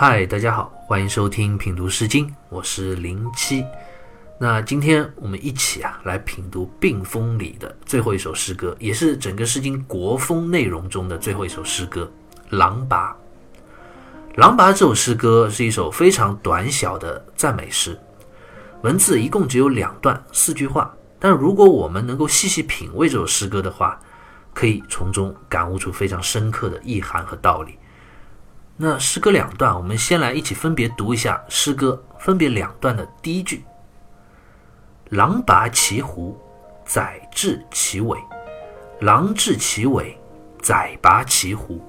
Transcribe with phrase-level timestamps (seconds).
[0.00, 3.64] 嗨，大家好，欢迎收听品读诗经，我是零七。
[4.38, 12.08] 那今天我们一起啊来品读《病风》里的最后一首诗歌，也是整个诗经国风内容中的最后一首诗歌
[12.56, 13.10] 《郎拔》。
[14.40, 17.98] 《郎拔》这首诗歌是一首非常短小的赞美诗，
[18.82, 24.00] 文字一共只有两段四句话，但如果我们能够细细品味这首诗歌的话，
[24.54, 27.76] 可以从中感悟出非常深刻的意涵和道理。
[28.80, 33.64] 那诗歌两段，我们先来一起分别读一下诗歌分别两段的第一句
[35.10, 36.40] ：“狼拔其胡，
[36.84, 38.16] 宰治其尾；
[39.00, 40.16] 狼治其尾，
[40.62, 41.84] 宰拔其胡。”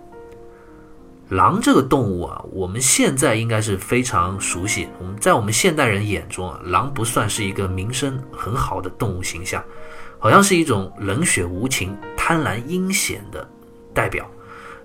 [1.30, 4.88] 狼这个动物啊，我们现在应该是非常熟悉。
[4.98, 9.64] 我们在我们现代人眼中啊，狼不算是一个名声很好的动物形象，
[10.18, 13.48] 好像是一种冷血无情、贪婪阴险的
[13.94, 14.28] 代表。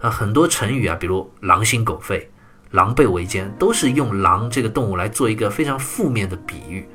[0.01, 2.31] 啊，很多成语啊，比如狼心狗肺、
[2.71, 6.87] 狼狈为奸，都是用狼这个动物来做一个非常负面的比喻。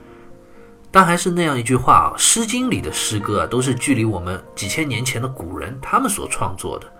[0.92, 6.92] 但还是那样一句话啊，《诗经》里的诗歌啊，都是距离我们几千年前的古人他们所创作的，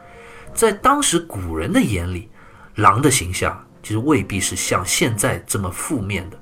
[0.54, 2.30] 在当时古人的眼里，
[2.76, 6.40] 狼的形象其实未必是像现在这么负面的。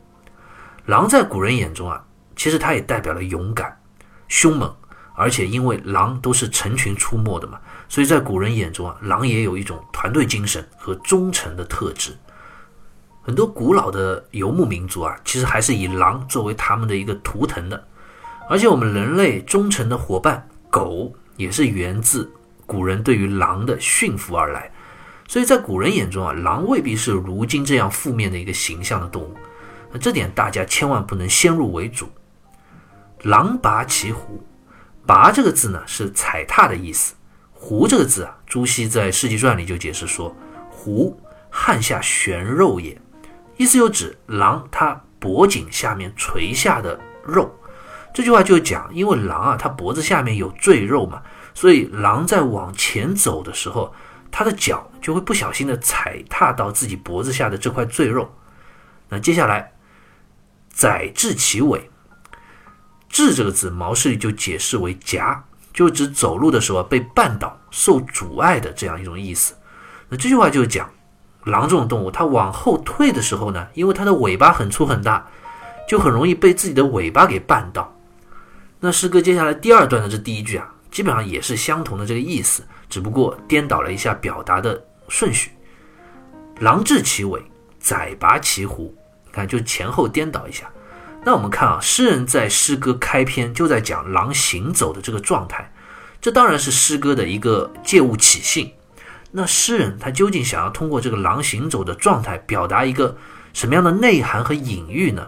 [0.85, 2.03] 狼在古人眼中啊，
[2.35, 3.77] 其实它也代表了勇敢、
[4.27, 4.73] 凶猛。
[5.19, 12.15] 而且因为狼都是成群出没的嘛，所以在古人眼中啊，狼也有一种团队精神和忠诚的特质。
[13.21, 17.87] 很多古老的游牧民族啊，其实还是以狼作为他们的一个图腾的。
[18.49, 22.31] 而且我们人类忠诚的伙伴狗，也是源自
[22.65, 24.71] 古人对于狼的驯服而来。
[25.27, 29.35] 所以在古人眼中啊，狼未必是如今这样负面的一个形象的动物。
[29.91, 32.07] 那这点大家千万不能先入为主。
[33.23, 34.41] 狼拔其胡。
[35.05, 37.13] 拔这个字呢是踩踏的意思，
[37.59, 40.33] 胡这个字啊，朱熹在《世纪传》里就解释说，
[40.69, 43.01] 胡汉下悬肉也，
[43.57, 47.53] 意思就指狼它脖颈下面垂下的肉。
[48.13, 51.21] 这句话就讲，因为狼啊，它脖子下面有赘肉嘛，
[51.53, 53.93] 所以狼在往前走的时候，
[54.31, 58.33] 它的脚就会不小心的踩踏到自己脖子下的这块赘肉。
[59.09, 59.73] 那接下来，
[60.69, 61.89] 宰至其尾。
[63.09, 65.43] 至这个字，毛氏里就解释为夹，
[65.77, 69.53] 就指走路的时候被绊倒、受阻碍的这样一种意思。
[70.09, 70.89] 那这句话就是讲，
[71.43, 75.23] 狼这种动物，它往后退的时候呢，因为它的尾巴很粗很大，
[75.87, 77.95] 就很容易被自己的尾巴给绊倒。
[78.79, 85.51] 那诗歌接下来第二段的这第一句啊，基本上也是相同的这个意思，只不过颠倒了一下表达的顺序。
[86.59, 87.39] 狼治其尾，
[87.77, 88.91] 宰拔其胡，
[89.31, 90.67] 看就前后颠倒一下。
[91.27, 95.69] 那我们看啊，诗人在诗歌开篇就在讲狼行走的这个状态，
[96.21, 98.71] 这当然是诗歌的一个借物起兴。
[99.31, 103.17] 那诗人他究竟想要通过这个狼行走的状态表达一个
[103.51, 105.27] 什么样的内涵和隐喻呢？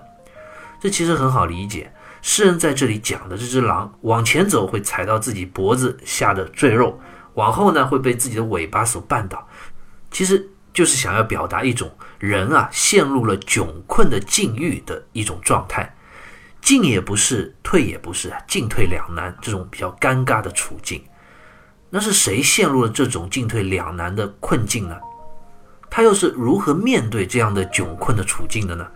[0.80, 6.98] 这其实很好理解，诗人在这里讲的这只狼往前走会踩到自己脖子下的赘肉，
[7.34, 9.46] 往后呢会被自己的尾巴所绊倒，
[10.10, 11.92] 其实就是想要表达一种。
[12.20, 15.94] 人啊，陷入了窘困的境遇的一种状态，
[16.62, 21.04] 进也不是，退也不是，进退两难，这种比较尴尬的处境。
[21.90, 24.98] 那是谁陷入了这种进退两难的困境呢？
[25.90, 28.88] 他又是如何面对这样的窘困的处境的呢？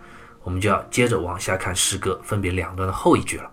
[0.42, 3.50] 我们就要接着往下看诗歌分别两段的后一句了。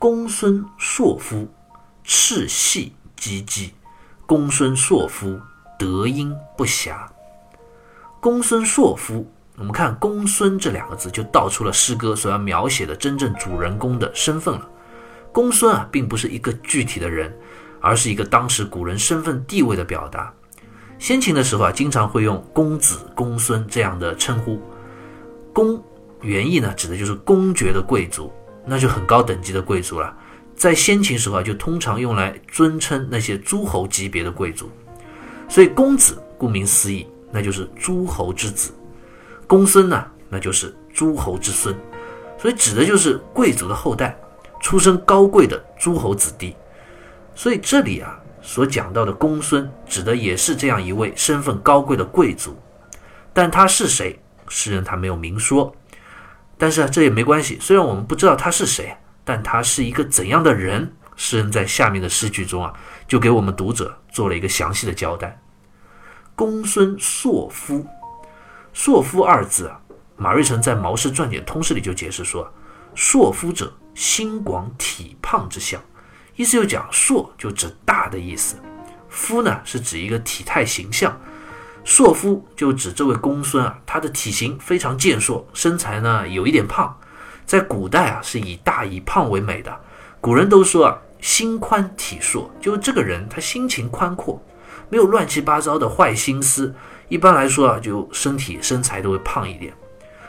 [0.00, 1.48] 公孙硕夫，
[2.10, 3.68] 赤系唧唧。
[4.24, 5.38] 公孙硕夫，
[5.78, 7.06] 德音不暇。
[8.18, 14.66] 公孙硕夫，我们看“公孙”这两个字，就道出了诗歌所要描写的真正主人公的身份了。
[15.32, 17.30] 公孙啊，并不是一个具体的人，
[17.78, 20.32] 而是一个当时古人身份地位的表达。
[20.98, 24.58] 先秦的时候啊，经常会用公子、公孙这样的称呼。
[25.52, 25.78] 公
[26.22, 28.32] 原意呢，指的就是公爵的贵族，
[28.64, 30.16] 那就很高等级的贵族了。
[30.58, 34.68] 在先秦时候啊，就通常用来尊称那些诸侯级别的贵族，
[35.48, 38.72] 所以公子顾名思义，那就是诸侯之子；
[39.46, 41.72] 公孙呢，那就是诸侯之孙，
[42.36, 44.18] 所以指的就是贵族的后代，
[44.60, 46.56] 出身高贵的诸侯子弟。
[47.36, 52.56] 所以这里啊所讲到的公孙，指的也是这样一位身份高贵的贵族，
[53.32, 54.18] 但他是谁，
[54.48, 55.72] 诗人他没有明说。
[56.56, 58.92] 但是啊，这也没关系，虽然我们不知道他是谁。
[59.28, 60.90] 但他是一个怎样的人？
[61.14, 62.72] 诗人在下面的诗句中啊，
[63.06, 65.38] 就给我们读者做了一个详细的交代。
[66.34, 67.86] 公孙硕夫，
[68.72, 69.78] 硕夫二字啊，
[70.16, 72.50] 马瑞辰在《毛氏传简通释》里就解释说，
[72.94, 75.78] 硕夫者，心广体胖之相，
[76.36, 78.56] 意思就讲硕就指大的意思，
[79.10, 81.20] 夫呢是指一个体态形象，
[81.84, 86.96] 硕夫就指这位公孙啊，他的体型非常健硕，身材呢有一点胖，
[87.48, 89.74] 在古代啊是以大以胖为美的。
[90.20, 94.38] 古人都说啊，心宽体硕，就是这个人他心情宽阔，
[94.90, 96.74] 没有乱七八糟的坏心思。
[97.08, 99.72] 一般来说啊，就身体身材都会胖一点，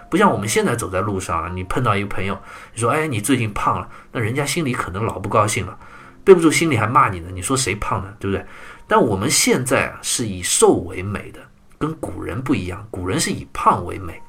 [0.10, 2.40] 不像我们现在走在路上啊，你碰到一个朋友，
[2.74, 5.78] 你说哎你最近胖了，那人家心里可能老不高兴了，
[6.24, 7.28] 背不住心里还骂你呢。
[7.34, 8.14] 你说谁胖呢？
[8.18, 8.46] 对不对？
[8.88, 11.42] 但我们现在啊是以瘦为美的，
[11.78, 14.22] 跟古人不一样，古人是以胖为美。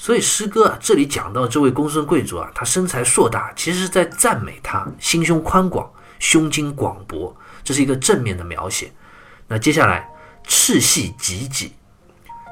[0.00, 5.90] 所以诗歌啊，这里讲到这位公孙贵族啊，他身材硕大，其实是在赞美他心胸宽广、
[6.20, 8.92] 胸襟广博，这是一个正面的描写。
[9.48, 10.08] 那接下来
[10.44, 11.72] 赤系极己，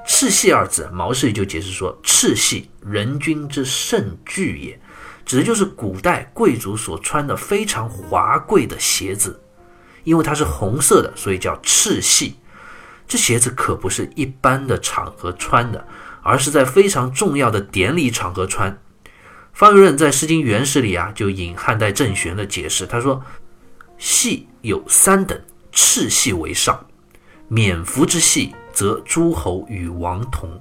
[0.05, 4.81] 赤系二字，毛氏就解释说，赤系人君之盛具也，
[5.25, 9.41] 指的就是古代贵族所穿的非常华贵的鞋子，
[10.03, 12.41] 因为它是红色的，所以叫赤系。
[13.07, 15.87] 这鞋子可不是一般的场合穿的。
[16.27, 18.79] 而是在非常重要的典礼场合穿。
[19.53, 23.23] 方玉润在《诗经原始》里啊，就引汉代郑玄的解释，他说
[23.97, 25.41] ：“系有三等，
[25.73, 26.87] 赤系为上。
[27.49, 30.61] 冕服之系，则诸侯与王同。”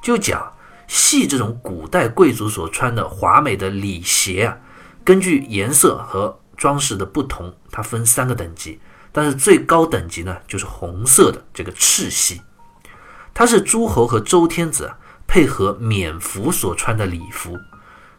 [0.00, 0.52] 就讲
[0.86, 4.56] 系这种古代贵族所穿的华美的礼鞋啊，
[5.02, 8.78] 根据颜色和装饰的不同，它分三个等级，
[9.10, 12.40] 但是最高等级呢，就是红色的这个赤系。
[13.32, 14.92] 它是诸侯和周天子
[15.26, 17.56] 配合冕服所穿的礼服。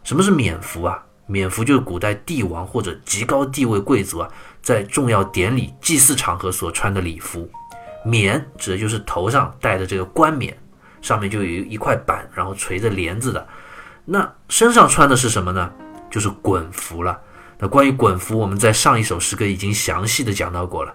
[0.02, 1.02] 什么是冕服啊？
[1.26, 4.28] 冕服就是古代帝王或者极高地位贵族啊，
[4.60, 7.48] 在重要典礼、祭祀场合所穿的礼服。
[8.04, 10.58] 冕指的就是头上戴的这个冠冕，
[11.00, 13.46] 上面就有一块板，然后垂着帘子的。
[14.04, 15.70] 那身上穿的是什么呢？
[16.10, 17.18] 就是衮服了。
[17.58, 20.92] 那关于衮服，我们在上一首诗歌已经详细的讲到过了。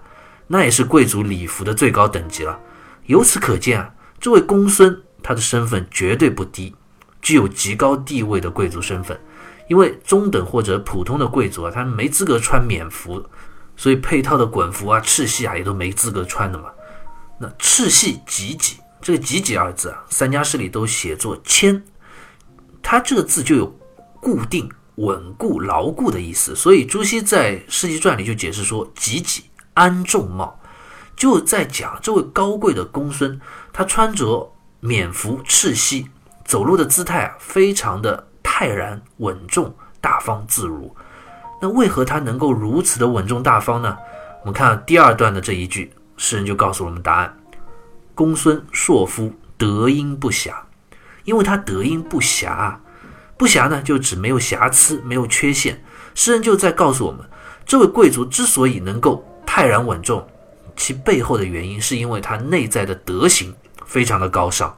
[0.48, 2.60] 那也是贵族礼服的最高等级了。
[3.06, 3.90] 由此可见啊。
[4.20, 6.76] 这位公孙，他的身份绝对不低，
[7.22, 9.20] 具有极高地位的贵族身份。
[9.68, 13.24] 因为中等或者普通的贵族啊，他没资格穿冕服，
[13.76, 16.70] 所以配套的衮服啊、赤系啊，也都没资格穿的嘛。
[17.38, 21.84] 那赤系极己，这个极己二字啊，三家诗里都写作谦，
[22.82, 23.68] 它这个字就有
[24.22, 26.56] 固定、稳固、牢固的意思。
[26.56, 29.44] 所以朱熹在《诗集传》里就解释说：“极己
[29.74, 30.58] 安重帽。”
[31.18, 33.42] 就在讲这位高贵的公孙，
[33.74, 36.08] 他穿着冕服赤膝，
[36.46, 40.96] 走路的姿态，非常的泰然稳重、大方自如。
[41.60, 43.98] 那为何他能够如此的稳重大方呢？
[44.42, 47.36] 我们看第二段的这一句，诗人就告诉我们答案：
[48.14, 50.68] 公孙硕夫德音不瑕，
[51.24, 52.80] 因为他德音不瑕，
[53.36, 55.84] 不瑕呢就指没有瑕疵、没有缺陷。
[56.14, 57.28] 诗人就在告诉我们，
[57.66, 60.26] 这位贵族之所以能够泰然稳重。
[60.78, 63.54] 其背后的原因是因为他内在的德行
[63.86, 64.74] 非常的高尚，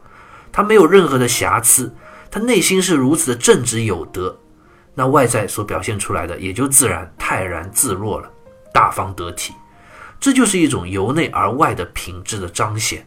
[0.51, 1.93] 他没有任何的瑕疵，
[2.31, 4.39] 他内心是如此的正直有德，
[4.95, 8.31] 那外在所表现出来的也就自然泰然自若了，
[8.73, 9.53] 大方得体，
[10.19, 13.05] 这就是一种由内而外的品质的彰显。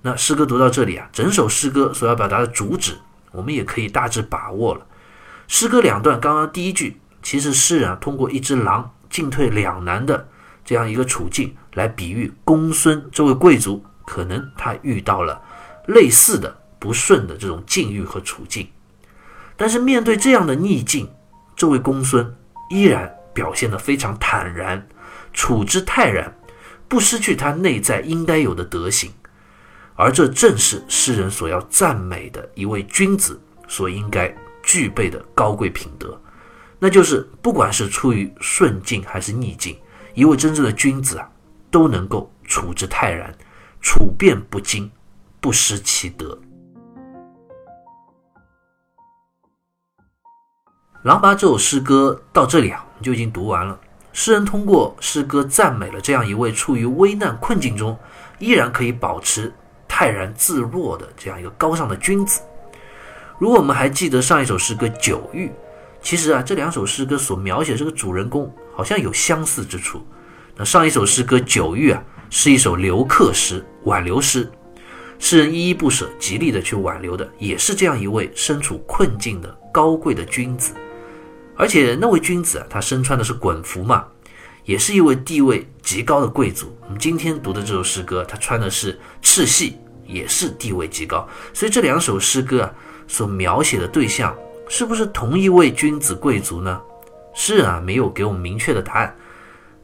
[0.00, 2.96] 那诗歌读到这里啊，整首诗歌所要表达的主旨，
[3.30, 4.86] 我们也可以大致把握了。
[5.46, 10.28] 诗歌两段，刚刚第一句，其实诗人啊通过一只狼进退两难的。
[10.64, 15.40] 这样一个处境来比喻公孙这位贵族，可能他遇到了
[15.88, 18.68] 类似的不顺的这种境遇和处境，
[19.56, 21.08] 但是面对这样的逆境，
[21.56, 22.34] 这位公孙
[22.70, 24.86] 依然表现得非常坦然，
[25.32, 26.32] 处之泰然，
[26.88, 29.10] 不失去他内在应该有的德行，
[29.94, 36.20] 而这正是世人所要赞美的一位君子所应该具备的高贵品德，
[36.78, 39.76] 那就是不管是出于顺境还是逆境。
[40.14, 41.30] 一位真正的君子啊，
[41.70, 43.34] 都能够处之泰然，
[43.80, 44.90] 处变不惊，
[45.40, 46.38] 不失其德。
[51.08, 53.78] 《琅琊》这首诗歌到这里啊，我们就已经读完了。
[54.12, 57.98] 诗人通过诗歌赞美了这样一位处于危难困境中
[58.38, 59.50] 依然可以保持
[59.88, 62.42] 泰然自若的这样一个高尚的君子。
[63.38, 65.48] 如果我们还记得上一首诗歌《九玉》，
[66.02, 68.54] 其实啊，这两首诗歌所描写这个主人公。
[68.74, 70.06] 好像有相似之处。
[70.56, 74.50] 那上一首诗歌《九玉》啊，是一首留客诗、挽留诗，
[75.18, 80.74] 诗人依依不舍、极力的去挽留的，也是这样一位身处困境的高贵的君子。
[81.56, 84.04] 而且那位君子啊，他身穿的是衮服嘛，
[84.64, 86.76] 也是一位地位极高的贵族。
[86.84, 91.28] 我们今天读的这首诗歌，他穿的是赤系，也是地位极高。
[91.52, 92.74] 所以这两首诗歌啊，
[93.06, 94.36] 所描写的对象，
[94.68, 96.80] 是不是同一位君子贵族呢？
[97.34, 99.16] 诗人啊，没有给我们明确的答案，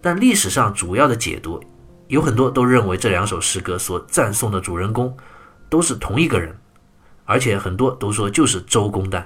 [0.01, 1.63] 但历史上主要的解读
[2.07, 5.17] 有很多都认为这两首诗歌所赞颂的主人公
[5.69, 6.57] 都是同一个人，
[7.25, 9.25] 而且很多都说就是周公旦。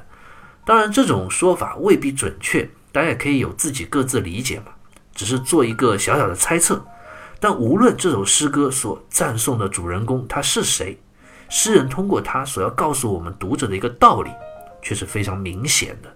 [0.65, 4.67] 当然，这种说法未必准确，大家也可以有自己各自理解嘛，
[5.15, 6.85] 只是做一个小小的猜测。
[7.41, 10.97] 但无论这首诗歌所赞颂的主人公他是谁，
[11.49, 14.31] 诗人通过他所要告诉我们读者的一个道理，
[14.81, 16.09] 却是非常明显的，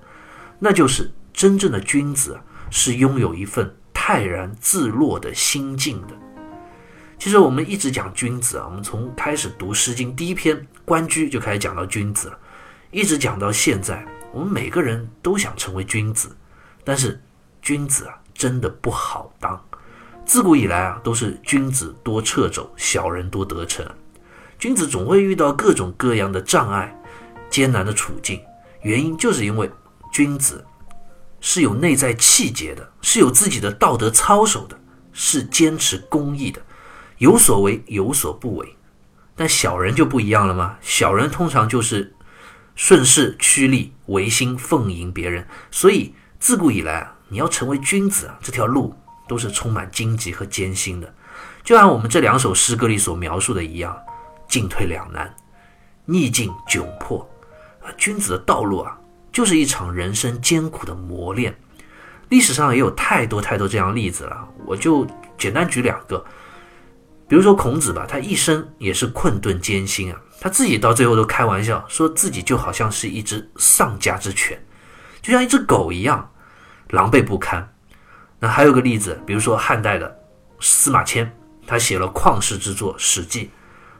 [0.60, 2.40] 那就是真正的君子
[2.70, 6.14] 是拥有一份泰然自若的心境的。
[7.18, 12.38] 其实我们一直讲君子啊，我们从开始读《诗经》第一篇《关雎》就开始讲到君子了，
[12.90, 14.02] 一直讲到现在，
[14.32, 16.34] 我们每个人都想成为君子，
[16.82, 17.20] 但是
[17.60, 19.62] 君子啊，真的不好当。
[20.24, 23.86] 自古以来啊，都是君子多掣肘，小人多得逞。
[24.58, 26.98] 君子总会遇到各种各样的障碍、
[27.50, 28.40] 艰难的处境，
[28.80, 29.70] 原因就是因为
[30.10, 30.64] 君子
[31.40, 34.78] 是有内在气节的，是有自己的道德操守的，
[35.12, 36.60] 是坚持公义的，
[37.18, 38.76] 有所为有所不为。
[39.34, 40.76] 但小人就不一样了吗？
[40.80, 42.14] 小人通常就是
[42.74, 45.46] 顺势趋利、违心奉迎别人。
[45.70, 48.94] 所以自古以来啊，你要成为君子啊，这条路。
[49.28, 51.14] 都是充满荆棘和艰辛的，
[51.64, 53.98] 就像我们这两首诗歌里所描述的一样，
[54.48, 55.34] 进退两难，
[56.04, 57.28] 逆境窘迫。
[57.98, 58.96] 君子的道路啊，
[59.36, 61.54] 就是一场人生艰苦的磨练。
[62.30, 66.24] 历史上也有太多太多这样例子了，我就简单举两个。
[67.28, 74.58] 比如说孔子吧，他一生也是困顿艰辛啊，他自己到最后都开玩笑，说自己就好像是一只丧家之犬，
[75.20, 76.30] 就像一只狗一样，
[76.88, 77.74] 狼狈不堪。
[78.38, 80.18] 那还有个例子，比如说汉代的
[80.60, 81.30] 司马迁，
[81.66, 83.44] 他写了旷世之作《史记》，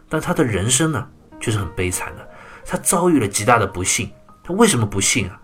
[0.09, 1.07] 但他的人生呢
[1.39, 2.27] 却是很悲惨的。
[2.65, 4.11] 他遭遇了极大的不幸。
[4.47, 5.41] 他为什么不信啊？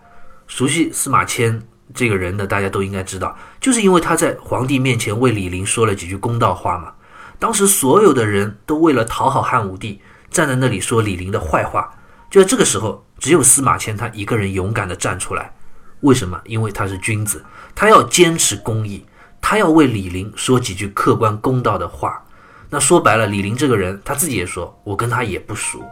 [0.47, 1.61] 熟悉司马迁
[1.93, 6.93] 这个人的大家都应该知道，就是因为他在皇帝面前为李陵说了几句公道话嘛。
[7.37, 11.93] 当时所有的人都为了讨好汉武帝，站在那里说李陵的坏话。
[12.29, 15.53] 就在这个时候，只有司马迁他一个人勇敢地站出来。
[15.99, 16.39] 为什么？
[16.45, 17.43] 因为他是君子。
[17.75, 19.05] 他要坚持公义，
[19.41, 22.23] 他要为李陵说几句客观公道的话。
[22.69, 25.83] 那说白了，李陵这个人他自己也说，我跟他也不熟。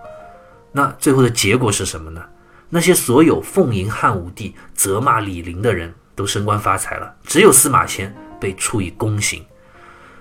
[0.71, 2.23] 那最后的结果是什么呢？
[2.73, 9.45] 那些所有奉迎汉武帝、责骂李陵的人都升官发财了，只有司马迁被处以宫刑。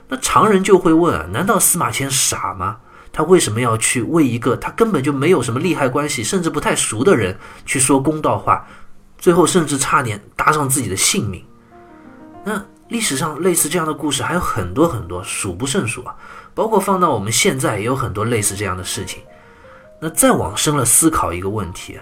[0.09, 2.79] 那常人就会问啊，难道司马迁傻吗？
[3.13, 8.67] 他为什么要去为一个他根本就没有什么利害关系，甚至不太熟的人去说公道话？
[9.17, 11.45] 最后甚至差点搭上自己的性命。
[12.45, 16.17] 那历史上类似这样的故事还有很多很多，数不胜数啊！
[16.55, 19.23] 包括放到我们现在也有很多类似这样的事情。
[20.01, 22.01] 那再往深了思考一个问题：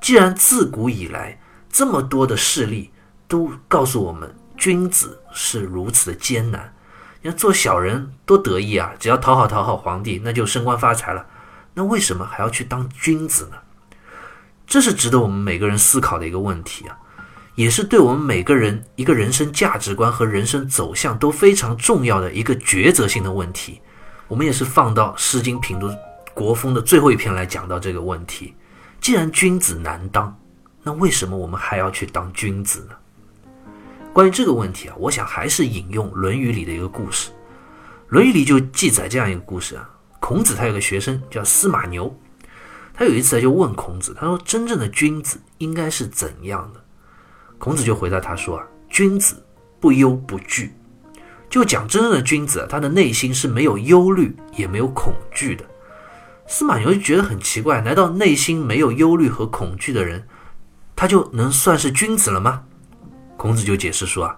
[0.00, 1.40] 既然自古以来
[1.70, 2.90] 这么多的事例
[3.26, 6.74] 都告诉我们，君子是如此的艰难，
[7.22, 11.26] 你看做小人多得意啊，只要讨好讨好皇帝，那就升官发财了。
[11.74, 13.56] 那为什么还要去当君子呢？
[14.66, 16.98] 这是值得我们每个人思考的一个问题啊！
[17.54, 23.80] 也是对我们每个人一个人生价值观和人生走向都非常重要的一个抉择性的问题。
[24.28, 25.90] 我们也是放到《诗经·品读
[26.34, 28.54] 国风》的最后一篇来讲到这个问题。
[29.08, 30.38] 既然君子难当，
[30.82, 32.94] 那为什么我们还要去当君子呢？
[34.12, 37.30] 关于这个问题啊，我想还是引用《论语》里的一个故事。
[38.08, 39.88] 《论语》里就记载这样一个故事啊：
[40.20, 42.14] 孔子他有个学生叫司马牛，
[42.92, 46.84] 他有一次就问孔子，他说：“真正的君子应该是怎样的？”
[47.56, 49.42] 孔子就回答他说：“啊，君子
[49.80, 50.74] 不忧不惧。
[51.48, 55.64] 就讲真正的君子，他的内心是没有忧虑，也没有恐惧的。”
[56.48, 60.26] 司马牛就觉得很奇怪，难道内心没有忧虑和恐惧的人，
[60.96, 62.64] 他就能算是君子了吗？
[63.36, 64.36] 孔子就解释说：“啊，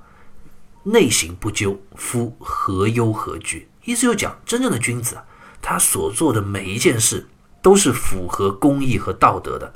[0.82, 5.16] 内省不疚，夫何忧何惧？”意思就讲，真正的君子，
[5.62, 7.26] 他所做的每一件事
[7.62, 9.72] 都是符合公义和道德的。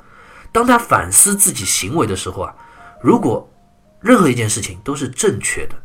[0.51, 2.53] 当他反思自己行为的时候啊。
[3.01, 3.47] 如果
[3.99, 5.75] 任何一件事情都是正确的，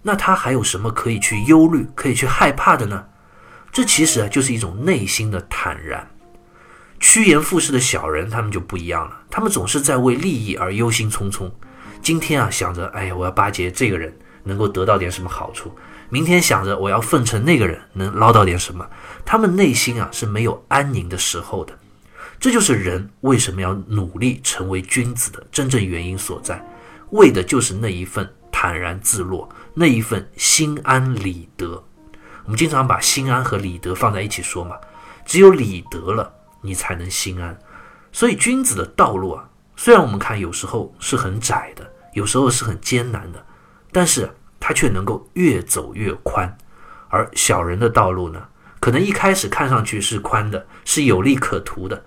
[0.00, 3.04] 那他还有什么可以去忧虑、可以去害怕的呢？
[3.72, 6.08] 这其实啊，就是一种内心的坦然。
[6.98, 11.50] 趋炎附势的小人，他们就不一样了，他们总是在为利益而忧心忡忡。
[12.02, 15.70] 今天啊，想着哎呀，我要巴结这个人，能够得到点什么好处；
[16.08, 18.86] 明天想着我要奉承那个人，能捞到点什么。
[19.24, 21.72] 他们内心啊是没有安宁的时候的。
[22.38, 26.62] 这就是人为什么要努力成为君子的真正原因所在。
[27.10, 31.82] 为的就是那一份坦然自若，那一份心安理得。
[32.44, 34.76] 我们经常把心安和理德放在一起说嘛，
[35.24, 37.56] 只有理德了，你才能心安。
[38.12, 43.44] 所以君子的道路啊，虽然我们看有时候是很窄的，有时候是很艰难的，
[43.92, 44.28] 但是
[44.58, 46.56] 它却能够越走越宽，
[47.08, 48.42] 而小人的道路呢，
[48.80, 52.04] 可能一开始看上去是宽的，是有利可图的，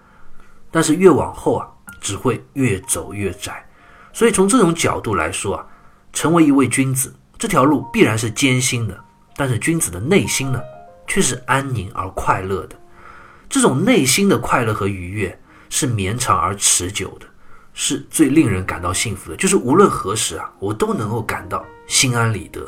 [0.69, 1.67] 但是越往后啊，
[2.01, 3.65] 只会越走越窄。
[4.11, 5.65] 所以从这种角度来说啊，
[6.11, 9.03] 成为一位君子这条路必然是艰辛的，
[9.35, 10.61] 但是君子的内心呢，
[11.07, 12.75] 却是安宁而快乐的。
[13.49, 17.25] 这种内心的快乐和愉悦是绵长而持久的，
[17.73, 19.37] 是最令人感到幸福的。
[19.37, 22.67] 就是无论何时啊，我都能够感到心安理得。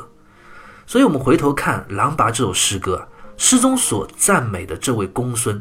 [0.86, 5.60] 所以，我们回头看《郎拔》这首诗歌，诗中所赞美的这位公孙，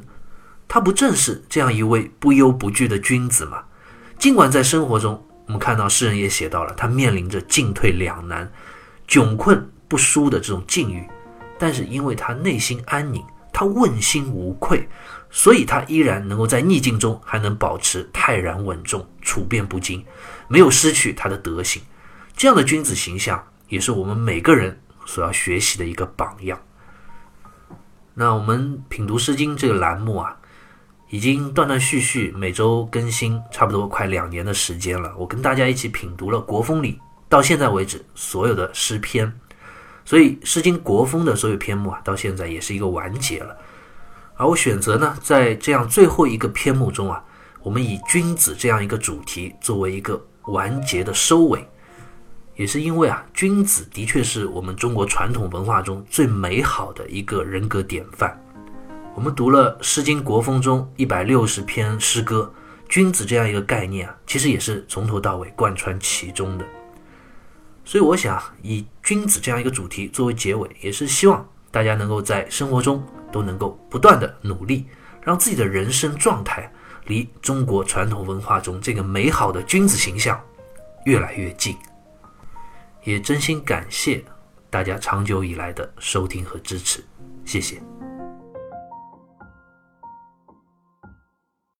[0.67, 3.63] 他不正是这样一位不忧不惧的君子吗？
[4.19, 8.51] 尽管在生活中，我们看到诗人也写到了他面临着进退两难、
[9.07, 11.07] 窘困不输的这种境遇，
[11.57, 14.87] 但是因为他内心安宁，他问心无愧。
[15.31, 20.01] 所以，他依然能够在逆境中还能保持泰然稳重、处变不惊，
[20.47, 21.81] 没有失去他的德行。
[22.37, 26.57] 这样的君子形象，也是我们每个人所要学习的一个榜样。
[28.13, 30.37] 那我们品读《诗经》这个栏目啊，
[31.09, 35.13] 已经断断续续每周更新，差不多快两年的时间了。
[35.17, 39.33] 我跟大家一起品读了《国风》里到现在为止所有的诗篇，
[40.05, 43.57] 所以《诗经·国风》的所有篇目啊，到现在也是一个完结了。
[44.35, 47.23] 而我选择呢，在这样最后一个篇目中啊，
[47.63, 51.67] 我们以君子这样一个主题作为一个完结的收尾，
[52.55, 58.39] 也是因为啊，君子的确是我们中国传统文化中最美好的一个人格典范。
[59.15, 62.53] 我们读了《诗经·国风》中一百六十篇诗歌，
[62.87, 66.65] 君子这样一个概念啊，其实也是从头到尾贯穿其中的。
[67.85, 73.01] 所以我想以君子这样一个主题作为结尾，也是希望大家能够在生活中。
[73.31, 74.85] 都能够不断的努力，
[75.21, 76.71] 让自己的人生状态
[77.07, 80.41] 离中国传统文化中这个美好的君子形象
[81.03, 81.75] 越来越近。
[83.03, 84.23] 也真心感谢
[84.69, 87.03] 大家长久以来的收听和支持，
[87.43, 87.94] 谢谢。